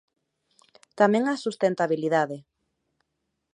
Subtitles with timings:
[0.99, 2.37] Tamén a sustentabilidade.